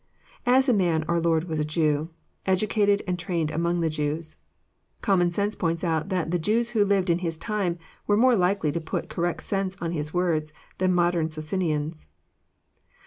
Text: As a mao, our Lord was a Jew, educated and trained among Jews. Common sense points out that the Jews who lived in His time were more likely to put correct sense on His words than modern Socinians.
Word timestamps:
As 0.47 0.67
a 0.67 0.73
mao, 0.73 1.03
our 1.07 1.21
Lord 1.21 1.43
was 1.43 1.59
a 1.59 1.63
Jew, 1.63 2.09
educated 2.47 3.03
and 3.05 3.19
trained 3.19 3.51
among 3.51 3.87
Jews. 3.91 4.37
Common 5.03 5.29
sense 5.29 5.53
points 5.53 5.83
out 5.83 6.09
that 6.09 6.31
the 6.31 6.39
Jews 6.39 6.71
who 6.71 6.83
lived 6.83 7.11
in 7.11 7.19
His 7.19 7.37
time 7.37 7.77
were 8.07 8.17
more 8.17 8.35
likely 8.35 8.71
to 8.71 8.81
put 8.81 9.09
correct 9.09 9.43
sense 9.43 9.77
on 9.79 9.91
His 9.91 10.11
words 10.11 10.53
than 10.79 10.91
modern 10.91 11.29
Socinians. 11.29 12.07